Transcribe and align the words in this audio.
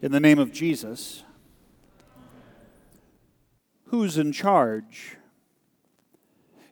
In 0.00 0.12
the 0.12 0.20
name 0.20 0.38
of 0.38 0.52
Jesus, 0.52 1.24
who's 3.86 4.16
in 4.16 4.30
charge? 4.30 5.16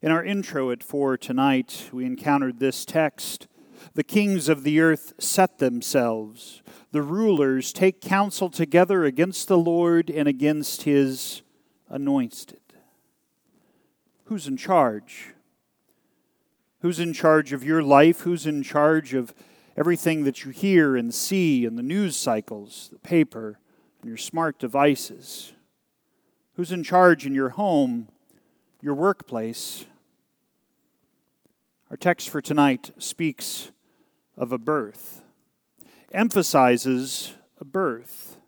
In 0.00 0.12
our 0.12 0.24
intro 0.24 0.70
at 0.70 0.84
four 0.84 1.16
tonight, 1.16 1.90
we 1.92 2.04
encountered 2.04 2.60
this 2.60 2.84
text 2.84 3.48
The 3.94 4.04
kings 4.04 4.48
of 4.48 4.62
the 4.62 4.78
earth 4.78 5.12
set 5.18 5.58
themselves, 5.58 6.62
the 6.92 7.02
rulers 7.02 7.72
take 7.72 8.00
counsel 8.00 8.48
together 8.48 9.04
against 9.04 9.48
the 9.48 9.58
Lord 9.58 10.08
and 10.08 10.28
against 10.28 10.84
his 10.84 11.42
anointed. 11.88 12.60
Who's 14.26 14.46
in 14.46 14.56
charge? 14.56 15.34
Who's 16.78 17.00
in 17.00 17.12
charge 17.12 17.52
of 17.52 17.64
your 17.64 17.82
life? 17.82 18.20
Who's 18.20 18.46
in 18.46 18.62
charge 18.62 19.14
of 19.14 19.34
everything 19.76 20.24
that 20.24 20.44
you 20.44 20.50
hear 20.50 20.96
and 20.96 21.12
see 21.12 21.64
in 21.64 21.76
the 21.76 21.82
news 21.82 22.16
cycles, 22.16 22.88
the 22.92 22.98
paper, 22.98 23.58
and 24.00 24.08
your 24.08 24.16
smart 24.16 24.58
devices? 24.58 25.52
Who's 26.54 26.72
in 26.72 26.82
charge 26.82 27.26
in 27.26 27.34
your 27.34 27.50
home, 27.50 28.08
your 28.80 28.94
workplace? 28.94 29.84
Our 31.90 31.96
text 31.96 32.30
for 32.30 32.40
tonight 32.40 32.90
speaks 32.98 33.70
of 34.36 34.52
a 34.52 34.58
birth, 34.58 35.22
emphasizes 36.12 37.34
a 37.60 37.64
birth. 37.64 38.38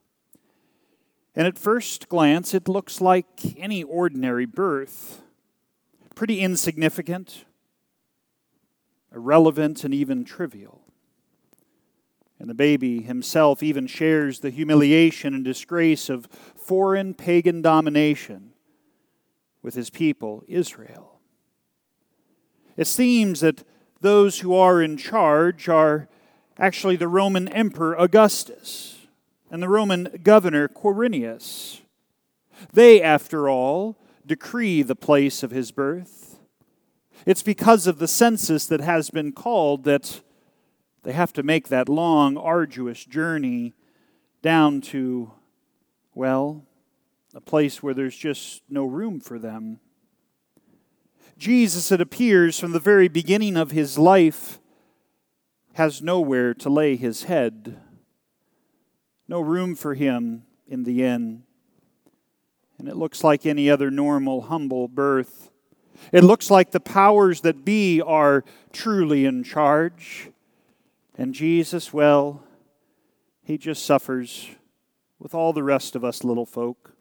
And 1.37 1.47
at 1.47 1.57
first 1.57 2.09
glance, 2.09 2.53
it 2.53 2.67
looks 2.67 3.01
like 3.01 3.57
any 3.57 3.85
ordinary 3.85 4.45
birth, 4.45 5.23
pretty 6.17 6.41
insignificant, 6.41 7.45
irrelevant, 9.15 9.85
and 9.85 9.95
even 9.95 10.25
trivial. 10.25 10.83
And 12.39 12.49
the 12.49 12.55
baby 12.55 13.03
himself 13.03 13.63
even 13.63 13.87
shares 13.87 14.41
the 14.41 14.51
humiliation 14.51 15.35
and 15.35 15.45
disgrace 15.45 16.09
of 16.09 16.27
foreign 16.55 17.15
pagan 17.15 17.63
domination 17.63 18.53
with 19.63 19.75
his 19.75 19.91
people, 19.91 20.45
Israel. 20.47 21.19
It 22.77 22.87
seems 22.87 23.41
that 23.41 23.65
those 24.01 24.41
who 24.41 24.55
are 24.55 24.81
in 24.81 24.97
charge 24.97 25.69
are 25.69 26.09
actually 26.57 26.97
the 26.97 27.09
Roman 27.09 27.49
Emperor 27.49 27.97
Augustus 27.97 29.07
and 29.51 29.63
the 29.63 29.69
Roman 29.69 30.21
governor 30.23 30.69
Quirinius. 30.69 31.81
They, 32.73 33.03
after 33.03 33.49
all, 33.49 33.97
decree 34.25 34.83
the 34.83 34.97
place 34.97 35.43
of 35.43 35.51
his 35.51 35.73
birth. 35.73 36.39
It's 37.27 37.43
because 37.43 37.87
of 37.87 37.99
the 37.99 38.09
census 38.09 38.67
that 38.67 38.81
has 38.81 39.11
been 39.11 39.33
called 39.33 39.85
that 39.85 40.21
they 41.09 41.15
have 41.15 41.33
to 41.33 41.43
make 41.43 41.69
that 41.69 41.89
long, 41.89 42.37
arduous 42.37 43.03
journey 43.03 43.73
down 44.43 44.83
to, 44.83 45.33
well, 46.15 46.67
a 47.33 47.41
place 47.41 47.83
where 47.83 47.95
there's 47.95 48.15
just 48.15 48.61
no 48.69 48.85
room 48.85 49.19
for 49.19 49.39
them. 49.39 49.81
Jesus, 51.39 51.91
it 51.91 52.03
appears 52.03 52.61
from 52.61 52.73
the 52.73 52.79
very 52.79 53.09
beginning 53.09 53.57
of 53.57 53.71
his 53.71 53.97
life, 53.97 54.61
has 55.77 56.03
nowhere 56.03 56.53
to 56.53 56.69
lay 56.69 56.95
his 56.95 57.23
head, 57.23 57.81
no 59.27 59.41
room 59.41 59.75
for 59.75 59.95
him 59.95 60.43
in 60.67 60.85
the 60.85 61.03
inn. 61.05 61.43
And 62.79 62.87
it 62.87 62.97
looks 62.97 63.25
like 63.25 63.47
any 63.47 63.71
other 63.71 63.91
normal, 63.91 64.43
humble 64.43 64.89
birth. 64.89 65.51
It 66.13 66.23
looks 66.23 66.51
like 66.51 66.73
the 66.73 66.81
powers 66.81 67.41
that 67.41 67.65
be 67.65 68.03
are 68.03 68.45
truly 68.75 69.25
in 69.25 69.43
charge. 69.43 70.33
And 71.19 71.35
Jesus, 71.35 71.93
well, 71.93 72.45
he 73.43 73.59
just 73.59 73.85
suffers 73.85 74.47
with 75.19 75.35
all 75.35 75.53
the 75.53 75.65
rest 75.65 75.97
of 75.97 76.05
us 76.05 76.23
little 76.23 76.47
folk. 76.47 76.93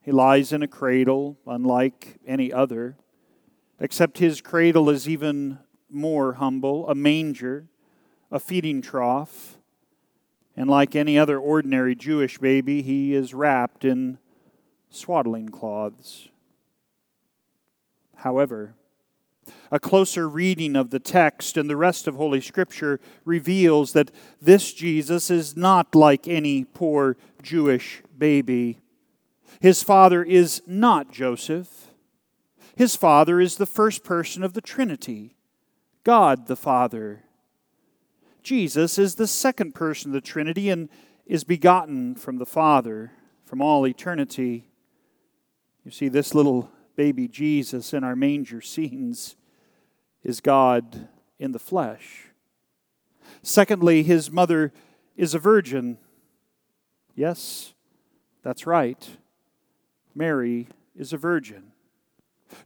He 0.00 0.12
lies 0.12 0.52
in 0.52 0.62
a 0.62 0.68
cradle, 0.68 1.36
unlike 1.44 2.20
any 2.24 2.52
other, 2.52 2.96
except 3.80 4.18
his 4.18 4.40
cradle 4.40 4.88
is 4.88 5.08
even 5.08 5.58
more 5.90 6.34
humble 6.34 6.88
a 6.88 6.94
manger, 6.94 7.66
a 8.30 8.38
feeding 8.38 8.80
trough. 8.80 9.58
And 10.56 10.70
like 10.70 10.94
any 10.94 11.18
other 11.18 11.36
ordinary 11.36 11.96
Jewish 11.96 12.38
baby, 12.38 12.80
he 12.80 13.12
is 13.12 13.34
wrapped 13.34 13.84
in 13.84 14.18
swaddling 14.88 15.48
cloths. 15.48 16.28
However, 18.18 18.76
a 19.70 19.80
closer 19.80 20.28
reading 20.28 20.76
of 20.76 20.90
the 20.90 20.98
text 20.98 21.56
and 21.56 21.68
the 21.68 21.76
rest 21.76 22.06
of 22.06 22.14
Holy 22.14 22.40
Scripture 22.40 23.00
reveals 23.24 23.92
that 23.92 24.10
this 24.40 24.72
Jesus 24.72 25.30
is 25.30 25.56
not 25.56 25.94
like 25.94 26.28
any 26.28 26.64
poor 26.64 27.16
Jewish 27.42 28.02
baby. 28.16 28.80
His 29.60 29.82
father 29.82 30.22
is 30.22 30.62
not 30.66 31.12
Joseph. 31.12 31.88
His 32.76 32.96
father 32.96 33.40
is 33.40 33.56
the 33.56 33.66
first 33.66 34.04
person 34.04 34.42
of 34.42 34.52
the 34.52 34.60
Trinity, 34.60 35.36
God 36.02 36.46
the 36.46 36.56
Father. 36.56 37.24
Jesus 38.42 38.98
is 38.98 39.14
the 39.14 39.26
second 39.26 39.74
person 39.74 40.10
of 40.10 40.14
the 40.14 40.20
Trinity 40.20 40.68
and 40.70 40.88
is 41.26 41.44
begotten 41.44 42.14
from 42.14 42.38
the 42.38 42.46
Father 42.46 43.12
from 43.44 43.62
all 43.62 43.86
eternity. 43.86 44.68
You 45.84 45.90
see, 45.90 46.08
this 46.08 46.34
little 46.34 46.70
baby 46.96 47.28
Jesus 47.28 47.92
in 47.92 48.04
our 48.04 48.16
manger 48.16 48.60
scenes 48.60 49.36
is 50.22 50.40
God 50.40 51.08
in 51.38 51.52
the 51.52 51.58
flesh. 51.58 52.28
Secondly, 53.42 54.02
his 54.02 54.30
mother 54.30 54.72
is 55.16 55.34
a 55.34 55.38
virgin. 55.38 55.98
Yes, 57.14 57.74
that's 58.42 58.66
right. 58.66 59.16
Mary 60.14 60.68
is 60.96 61.12
a 61.12 61.16
virgin. 61.16 61.72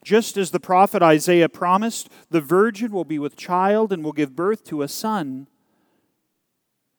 Just 0.05 0.37
as 0.37 0.51
the 0.51 0.61
prophet 0.61 1.03
Isaiah 1.03 1.49
promised, 1.49 2.09
the 2.31 2.41
virgin 2.41 2.93
will 2.93 3.05
be 3.05 3.19
with 3.19 3.37
child 3.37 3.93
and 3.93 4.05
will 4.05 4.13
give 4.13 4.37
birth 4.37 4.65
to 4.65 4.83
a 4.83 4.89
son. 4.89 5.47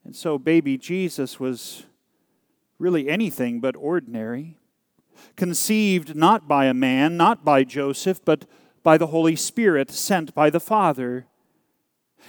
And 0.04 0.16
so, 0.16 0.40
baby 0.40 0.78
Jesus 0.78 1.40
was 1.40 1.86
really 2.80 3.10
anything 3.10 3.60
but 3.60 3.76
ordinary 3.76 4.59
conceived 5.36 6.16
not 6.16 6.48
by 6.48 6.66
a 6.66 6.74
man, 6.74 7.18
not 7.18 7.46
by 7.46 7.64
Joseph, 7.64 8.24
but 8.24 8.46
by 8.84 8.98
the 8.98 9.08
Holy 9.08 9.36
Spirit 9.36 9.92
sent 9.92 10.34
by 10.34 10.50
the 10.50 10.60
Father. 10.60 11.28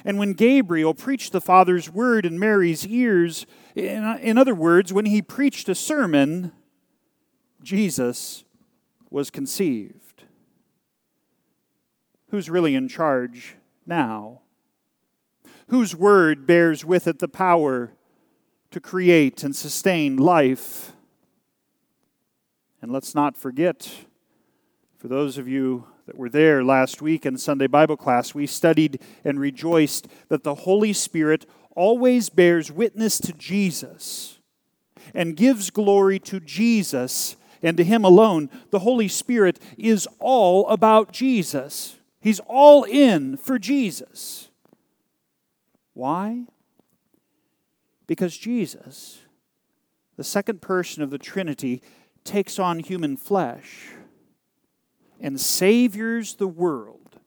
And 0.04 0.18
when 0.18 0.32
Gabriel 0.32 0.94
preached 0.94 1.32
the 1.32 1.40
Father's 1.40 1.90
word 1.90 2.24
in 2.24 2.38
Mary's 2.38 2.86
ears, 2.86 3.46
in, 3.74 4.38
other 4.38 4.54
words, 4.54 4.92
when 4.92 5.06
he 5.06 5.20
preached 5.20 5.68
a 5.68 5.74
sermon, 5.74 6.52
Jesus 7.62 8.44
was 9.10 9.30
conceived. 9.30 10.24
Who's 12.30 12.48
really 12.48 12.74
in 12.74 12.88
charge 12.88 13.56
now? 13.86 14.40
Whose 15.68 15.94
word 15.94 16.46
bears 16.46 16.84
with 16.84 17.06
it 17.06 17.18
the 17.18 17.28
power 17.28 17.92
to 18.70 18.80
create 18.80 19.42
and 19.42 19.54
sustain 19.54 20.16
life? 20.16 20.92
And 22.82 22.90
let's 22.90 23.14
not 23.14 23.36
forget, 23.36 23.90
for 24.96 25.08
those 25.08 25.36
of 25.36 25.46
you 25.46 25.86
that 26.06 26.16
were 26.16 26.30
there 26.30 26.64
last 26.64 27.02
week 27.02 27.26
in 27.26 27.36
Sunday 27.36 27.66
Bible 27.66 27.96
class, 27.96 28.34
we 28.34 28.46
studied 28.46 29.00
and 29.24 29.38
rejoiced 29.38 30.08
that 30.28 30.44
the 30.44 30.54
Holy 30.54 30.92
Spirit 30.92 31.44
always 31.76 32.30
bears 32.30 32.72
witness 32.72 33.18
to 33.20 33.32
Jesus 33.32 34.38
and 35.14 35.36
gives 35.36 35.70
glory 35.70 36.18
to 36.20 36.40
Jesus 36.40 37.36
and 37.62 37.76
to 37.76 37.84
Him 37.84 38.04
alone. 38.04 38.48
The 38.70 38.80
Holy 38.80 39.08
Spirit 39.08 39.58
is 39.76 40.08
all 40.18 40.66
about 40.68 41.12
Jesus, 41.12 41.98
He's 42.20 42.40
all 42.46 42.84
in 42.84 43.36
for 43.36 43.58
Jesus. 43.58 44.48
Why? 45.92 46.44
Because 48.06 48.36
Jesus, 48.36 49.20
the 50.16 50.24
second 50.24 50.62
person 50.62 51.02
of 51.02 51.10
the 51.10 51.18
Trinity, 51.18 51.82
takes 52.24 52.58
on 52.58 52.78
human 52.78 53.16
flesh 53.16 53.88
and 55.20 55.40
saviors 55.40 56.34
the 56.34 56.48
world 56.48 57.18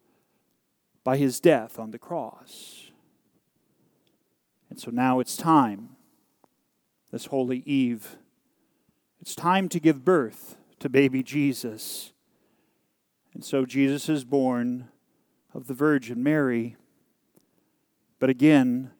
by 1.03 1.17
his 1.17 1.39
death 1.39 1.77
on 1.77 1.91
the 1.91 1.99
cross. 1.99 2.91
And 4.69 4.79
so 4.79 4.89
now 4.89 5.19
it's 5.19 5.37
time, 5.37 5.89
this 7.11 7.27
holy 7.27 7.59
eve, 7.59 8.17
it's 9.21 9.35
time 9.35 9.69
to 9.69 9.79
give 9.79 10.03
birth 10.03 10.57
to 10.79 10.89
baby 10.89 11.23
Jesus. 11.23 12.11
And 13.33 13.45
so 13.45 13.65
Jesus 13.65 14.09
is 14.09 14.23
born 14.23 14.89
of 15.53 15.67
the 15.67 15.73
Virgin 15.73 16.23
Mary. 16.23 16.75
But 18.19 18.29
again, 18.29 18.91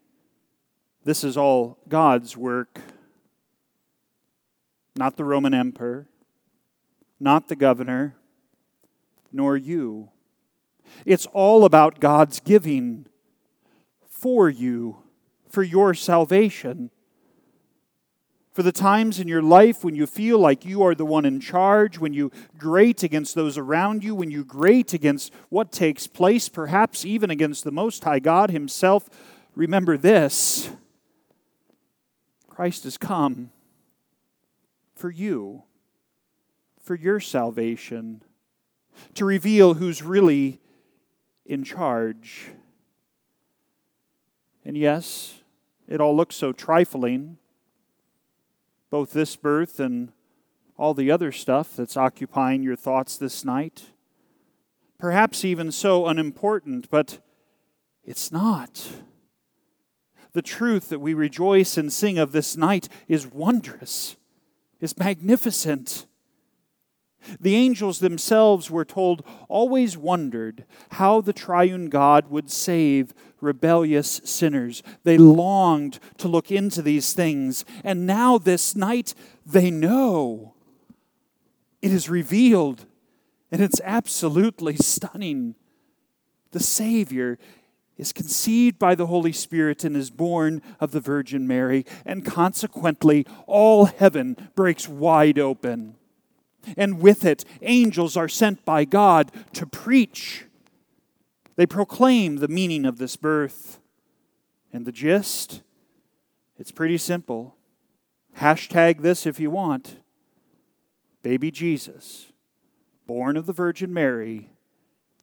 this 1.03 1.23
is 1.23 1.35
all 1.35 1.79
God's 1.89 2.37
work 2.37 2.79
not 4.95 5.17
the 5.17 5.25
Roman 5.25 5.53
emperor, 5.53 6.07
not 7.19 7.47
the 7.47 7.55
governor, 7.55 8.15
nor 9.31 9.57
you. 9.57 10.09
It's 11.05 11.25
all 11.27 11.65
about 11.65 11.99
God's 11.99 12.39
giving 12.39 13.07
for 14.07 14.49
you, 14.49 14.97
for 15.49 15.63
your 15.63 15.93
salvation. 15.93 16.91
For 18.51 18.61
the 18.61 18.71
times 18.71 19.19
in 19.19 19.27
your 19.27 19.41
life 19.41 19.83
when 19.83 19.95
you 19.95 20.05
feel 20.05 20.37
like 20.37 20.63
you 20.63 20.83
are 20.83 20.93
the 20.93 21.05
one 21.05 21.25
in 21.25 21.39
charge, 21.39 21.97
when 21.97 22.13
you 22.13 22.31
grate 22.55 23.01
against 23.01 23.33
those 23.33 23.57
around 23.57 24.03
you, 24.03 24.13
when 24.13 24.29
you 24.29 24.45
grate 24.45 24.93
against 24.93 25.33
what 25.49 25.71
takes 25.71 26.05
place, 26.05 26.49
perhaps 26.49 27.03
even 27.03 27.31
against 27.31 27.63
the 27.63 27.71
Most 27.71 28.03
High 28.03 28.19
God 28.19 28.51
Himself, 28.51 29.09
remember 29.55 29.97
this 29.97 30.69
Christ 32.47 32.83
has 32.83 32.99
come 32.99 33.49
for 35.03 35.11
you, 35.11 35.63
for 36.81 36.95
your 36.95 37.19
salvation, 37.19 38.23
to 39.13 39.25
reveal 39.25 39.73
who's 39.73 40.01
really 40.01 40.61
in 41.45 41.61
charge. 41.61 42.51
And 44.63 44.77
yes, 44.77 45.41
it 45.89 45.99
all 45.99 46.15
looks 46.15 46.37
so 46.37 46.53
trifling 46.53 47.37
both 48.89 49.11
this 49.11 49.35
birth 49.35 49.77
and 49.77 50.13
all 50.77 50.93
the 50.93 51.11
other 51.11 51.33
stuff 51.33 51.75
that's 51.75 51.97
occupying 51.97 52.63
your 52.63 52.77
thoughts 52.77 53.17
this 53.17 53.43
night. 53.43 53.87
Perhaps 54.97 55.43
even 55.43 55.73
so 55.73 56.07
unimportant, 56.07 56.89
but 56.89 57.19
it's 58.05 58.31
not. 58.31 58.87
The 60.31 60.41
truth 60.41 60.87
that 60.87 61.01
we 61.01 61.13
rejoice 61.13 61.75
and 61.75 61.91
sing 61.91 62.17
of 62.17 62.31
this 62.31 62.55
night 62.55 62.87
is 63.09 63.27
wondrous, 63.27 64.15
is 64.83 64.97
magnificent. 64.97 66.05
The 67.39 67.55
angels 67.55 67.99
themselves, 67.99 68.69
were 68.69 68.83
told, 68.83 69.25
always 69.47 69.97
wondered 69.97 70.65
how 70.91 71.21
the 71.21 71.31
triune 71.31 71.89
God 71.89 72.29
would 72.29 72.51
save 72.51 73.13
rebellious 73.39 74.19
sinners. 74.25 74.83
They 75.05 75.17
longed 75.17 75.99
to 76.17 76.27
look 76.27 76.51
into 76.51 76.81
these 76.81 77.13
things, 77.13 77.63
and 77.81 78.05
now 78.05 78.37
this 78.37 78.75
night 78.75 79.13
they 79.45 79.71
know. 79.71 80.53
It 81.81 81.93
is 81.93 82.09
revealed, 82.09 82.85
and 83.51 83.61
it's 83.61 83.79
absolutely 83.85 84.75
stunning. 84.75 85.55
The 86.51 86.59
Savior 86.59 87.39
is 87.97 88.13
conceived 88.13 88.79
by 88.79 88.95
the 88.95 89.07
Holy 89.07 89.31
Spirit 89.31 89.83
and 89.83 89.95
is 89.95 90.09
born 90.09 90.61
of 90.79 90.91
the 90.91 90.99
Virgin 90.99 91.47
Mary, 91.47 91.85
and 92.05 92.25
consequently, 92.25 93.25
all 93.45 93.85
heaven 93.85 94.49
breaks 94.55 94.87
wide 94.87 95.37
open 95.37 95.95
and 96.77 96.99
with 96.99 97.25
it, 97.25 97.45
angels 97.61 98.15
are 98.15 98.29
sent 98.29 98.63
by 98.65 98.85
God 98.85 99.31
to 99.53 99.65
preach. 99.65 100.45
They 101.55 101.65
proclaim 101.65 102.37
the 102.37 102.47
meaning 102.47 102.85
of 102.85 102.97
this 102.97 103.15
birth. 103.15 103.79
And 104.71 104.85
the 104.85 104.91
gist? 104.91 105.61
It's 106.57 106.71
pretty 106.71 106.97
simple. 106.97 107.55
Hashtag 108.39 109.01
this 109.01 109.25
if 109.25 109.39
you 109.39 109.51
want. 109.51 109.97
Baby 111.21 111.51
Jesus, 111.51 112.31
born 113.05 113.37
of 113.37 113.45
the 113.45 113.53
Virgin 113.53 113.93
Mary, 113.93 114.49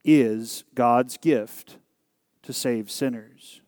is 0.03 0.63
God's 0.73 1.17
gift 1.17 1.77
to 2.43 2.53
save 2.53 2.89
sinners, 2.89 3.61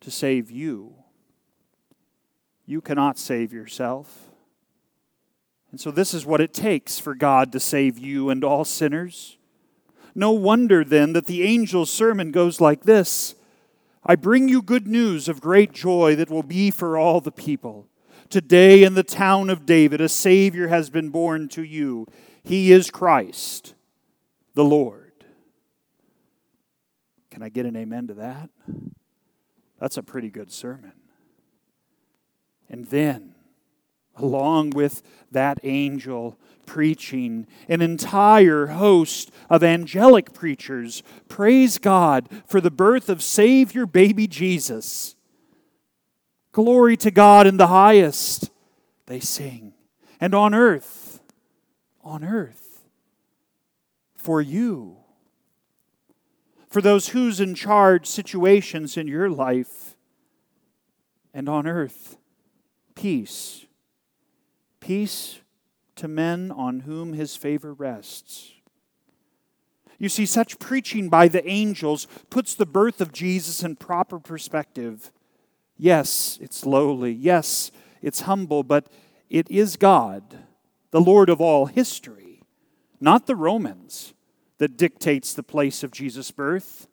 to 0.00 0.10
save 0.10 0.50
you. 0.50 0.94
You 2.66 2.80
cannot 2.80 3.18
save 3.18 3.52
yourself. 3.52 4.30
And 5.70 5.80
so, 5.80 5.90
this 5.90 6.14
is 6.14 6.26
what 6.26 6.40
it 6.40 6.52
takes 6.52 6.98
for 6.98 7.14
God 7.14 7.52
to 7.52 7.60
save 7.60 7.98
you 7.98 8.28
and 8.30 8.42
all 8.42 8.64
sinners. 8.64 9.38
No 10.14 10.32
wonder 10.32 10.84
then 10.84 11.12
that 11.12 11.26
the 11.26 11.46
angel's 11.46 11.90
sermon 11.90 12.32
goes 12.32 12.60
like 12.60 12.84
this 12.84 13.34
I 14.04 14.16
bring 14.16 14.48
you 14.48 14.62
good 14.62 14.86
news 14.86 15.28
of 15.28 15.40
great 15.40 15.72
joy 15.72 16.16
that 16.16 16.30
will 16.30 16.42
be 16.42 16.70
for 16.70 16.96
all 16.96 17.20
the 17.20 17.32
people. 17.32 17.86
Today 18.28 18.84
in 18.84 18.94
the 18.94 19.02
town 19.02 19.50
of 19.50 19.66
David, 19.66 20.00
a 20.00 20.08
Savior 20.08 20.68
has 20.68 20.88
been 20.88 21.10
born 21.10 21.48
to 21.48 21.62
you. 21.62 22.06
He 22.42 22.72
is 22.72 22.90
Christ, 22.90 23.74
the 24.54 24.64
Lord. 24.64 24.99
Can 27.40 27.46
I 27.46 27.48
get 27.48 27.64
an 27.64 27.74
amen 27.74 28.08
to 28.08 28.14
that? 28.14 28.50
That's 29.78 29.96
a 29.96 30.02
pretty 30.02 30.28
good 30.28 30.52
sermon. 30.52 30.92
And 32.68 32.84
then, 32.88 33.34
along 34.14 34.72
with 34.72 35.02
that 35.30 35.58
angel 35.62 36.38
preaching, 36.66 37.46
an 37.66 37.80
entire 37.80 38.66
host 38.66 39.30
of 39.48 39.64
angelic 39.64 40.34
preachers 40.34 41.02
praise 41.30 41.78
God 41.78 42.28
for 42.44 42.60
the 42.60 42.70
birth 42.70 43.08
of 43.08 43.22
Savior 43.22 43.86
baby 43.86 44.26
Jesus. 44.26 45.16
Glory 46.52 46.94
to 46.98 47.10
God 47.10 47.46
in 47.46 47.56
the 47.56 47.68
highest, 47.68 48.50
they 49.06 49.18
sing. 49.18 49.72
And 50.20 50.34
on 50.34 50.52
earth, 50.52 51.22
on 52.04 52.22
earth, 52.22 52.84
for 54.14 54.42
you, 54.42 54.99
for 56.70 56.80
those 56.80 57.08
who's 57.08 57.40
in 57.40 57.54
charge 57.54 58.06
situations 58.06 58.96
in 58.96 59.06
your 59.06 59.28
life, 59.28 59.96
and 61.34 61.48
on 61.48 61.66
earth, 61.66 62.16
peace 62.94 63.66
peace 64.80 65.40
to 65.94 66.08
men 66.08 66.50
on 66.50 66.80
whom 66.80 67.12
his 67.12 67.36
favor 67.36 67.72
rests. 67.72 68.52
You 69.98 70.08
see, 70.08 70.24
such 70.24 70.58
preaching 70.58 71.10
by 71.10 71.28
the 71.28 71.46
angels 71.46 72.08
puts 72.30 72.54
the 72.54 72.66
birth 72.66 73.00
of 73.02 73.12
Jesus 73.12 73.62
in 73.62 73.76
proper 73.76 74.18
perspective. 74.18 75.12
Yes, 75.76 76.38
it's 76.40 76.64
lowly. 76.64 77.12
Yes, 77.12 77.70
it's 78.00 78.22
humble, 78.22 78.62
but 78.62 78.86
it 79.28 79.48
is 79.50 79.76
God, 79.76 80.38
the 80.90 81.00
Lord 81.00 81.28
of 81.28 81.40
all 81.40 81.66
history, 81.66 82.42
not 82.98 83.26
the 83.26 83.36
Romans, 83.36 84.14
that 84.60 84.76
dictates 84.76 85.32
the 85.32 85.42
place 85.42 85.82
of 85.82 85.90
Jesus' 85.90 86.30
birth. 86.30 86.86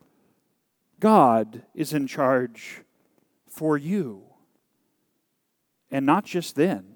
God 1.01 1.63
is 1.75 1.91
in 1.91 2.07
charge 2.07 2.83
for 3.49 3.77
you. 3.77 4.23
And 5.91 6.05
not 6.05 6.23
just 6.23 6.55
then 6.55 6.95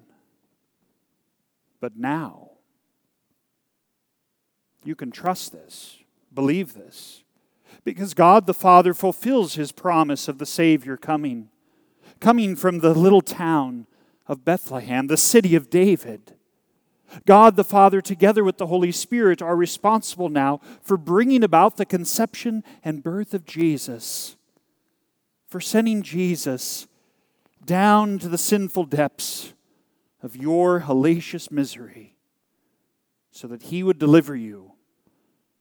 but 1.78 1.96
now. 1.96 2.52
You 4.84 4.94
can 4.94 5.10
trust 5.10 5.52
this, 5.52 5.98
believe 6.32 6.72
this, 6.72 7.22
because 7.84 8.14
God 8.14 8.46
the 8.46 8.54
Father 8.54 8.94
fulfills 8.94 9.56
his 9.56 9.72
promise 9.72 10.26
of 10.28 10.38
the 10.38 10.46
Savior 10.46 10.96
coming, 10.96 11.48
coming 12.20 12.56
from 12.56 12.78
the 12.78 12.94
little 12.94 13.20
town 13.20 13.86
of 14.26 14.44
Bethlehem, 14.44 15.08
the 15.08 15.16
city 15.16 15.54
of 15.54 15.68
David. 15.68 16.34
God 17.26 17.56
the 17.56 17.64
Father, 17.64 18.00
together 18.00 18.44
with 18.44 18.58
the 18.58 18.66
Holy 18.66 18.92
Spirit, 18.92 19.42
are 19.42 19.56
responsible 19.56 20.28
now 20.28 20.60
for 20.82 20.96
bringing 20.96 21.44
about 21.44 21.76
the 21.76 21.86
conception 21.86 22.64
and 22.84 23.02
birth 23.02 23.34
of 23.34 23.44
Jesus, 23.44 24.36
for 25.48 25.60
sending 25.60 26.02
Jesus 26.02 26.86
down 27.64 28.18
to 28.18 28.28
the 28.28 28.38
sinful 28.38 28.84
depths 28.84 29.52
of 30.22 30.36
your 30.36 30.82
hellacious 30.82 31.50
misery, 31.50 32.16
so 33.30 33.46
that 33.48 33.64
he 33.64 33.82
would 33.82 33.98
deliver 33.98 34.36
you 34.36 34.72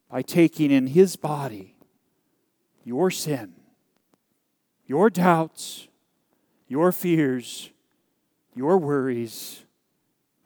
by 0.10 0.22
taking 0.22 0.72
in 0.72 0.88
his 0.88 1.16
body 1.16 1.76
your 2.84 3.10
sin, 3.12 3.54
your 4.86 5.10
doubts, 5.10 5.88
your 6.68 6.92
fears, 6.92 7.72
your 8.56 8.78
worries, 8.78 9.64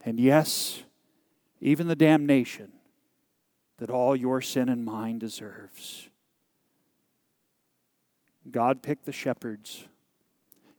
and 0.03 0.19
yes, 0.19 0.83
even 1.65 1.88
the 1.88 1.95
damnation 1.95 2.72
that 3.79 3.89
all 3.89 4.15
your 4.15 4.39
sin 4.39 4.69
and 4.69 4.86
mine 4.86 5.17
deserves. 5.17 6.10
God 8.51 8.84
picked 8.84 9.05
the 9.05 9.12
shepherds. 9.12 9.88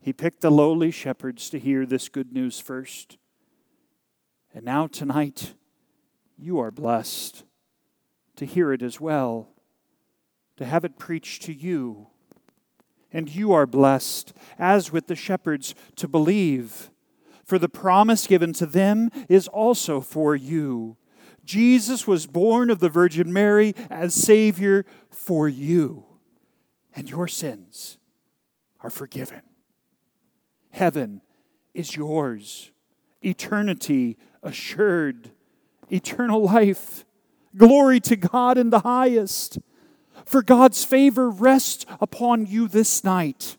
He 0.01 0.13
picked 0.13 0.43
the 0.43 0.51
lowly 0.51 0.93
shepherds 0.93 1.51
to 1.51 1.59
hear 1.59 1.85
this 1.85 2.09
good 2.09 2.33
news 2.33 2.61
first. 2.61 3.19
And 4.55 4.65
now, 4.65 4.87
tonight, 4.87 5.55
you 6.39 6.61
are 6.61 6.71
blessed 6.71 7.43
to 8.37 8.47
hear 8.47 8.73
it 8.73 8.81
as 8.81 9.01
well, 9.01 9.49
to 10.57 10.65
have 10.65 10.85
it 10.85 11.01
preached 11.01 11.43
to 11.43 11.53
you. 11.53 12.07
And 13.13 13.29
you 13.29 13.53
are 13.53 13.67
blessed, 13.67 14.33
as 14.57 14.93
with 14.93 15.09
the 15.09 15.17
shepherds, 15.17 15.75
to 15.97 16.07
believe. 16.07 16.91
For 17.47 17.61
the 17.61 17.69
promise 17.69 18.27
given 18.27 18.53
to 18.55 18.67
them 18.67 19.11
is 19.29 19.47
also 19.47 20.01
for 20.01 20.35
you. 20.35 20.97
Jesus 21.45 22.05
was 22.05 22.27
born 22.27 22.71
of 22.71 22.81
the 22.81 22.89
Virgin 22.89 23.33
Mary 23.33 23.73
as 23.89 24.15
Savior 24.15 24.85
for 25.11 25.49
you, 25.49 26.05
and 26.95 27.09
your 27.09 27.29
sins 27.29 27.99
are 28.81 28.91
forgiven. 28.91 29.43
Heaven 30.71 31.23
is 31.73 31.95
yours, 31.95 32.73
eternity 33.23 34.19
assured 34.43 35.31
eternal 35.89 36.43
life. 36.43 37.05
Glory 37.57 38.01
to 38.01 38.17
God 38.17 38.59
in 38.59 38.71
the 38.71 38.81
highest. 38.81 39.59
For 40.25 40.43
God's 40.43 40.85
favor 40.85 41.31
rests 41.31 41.87
upon 42.01 42.47
you 42.47 42.67
this 42.67 43.05
night 43.05 43.57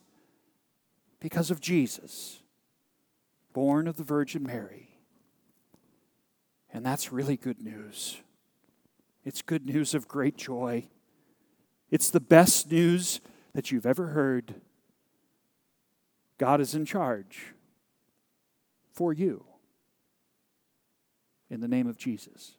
because 1.21 1.49
of 1.49 1.61
Jesus. 1.61 2.36
Born 3.57 3.87
of 3.87 3.97
the 3.97 4.03
Virgin 4.03 4.43
Mary. 4.43 4.99
And 6.71 6.85
that's 6.85 7.11
really 7.11 7.35
good 7.35 7.59
news. 7.59 8.21
It's 9.25 9.41
good 9.41 9.65
news 9.65 9.95
of 9.95 10.07
great 10.07 10.37
joy. 10.37 10.89
It's 11.89 12.11
the 12.11 12.19
best 12.19 12.71
news 12.71 13.19
that 13.55 13.71
you've 13.71 13.87
ever 13.87 14.09
heard. 14.09 14.61
God 16.37 16.61
is 16.61 16.75
in 16.75 16.85
charge 16.85 17.55
for 18.93 19.11
you. 19.11 19.43
In 21.49 21.59
the 21.59 21.67
name 21.67 21.87
of 21.87 21.97
Jesus. 21.97 22.56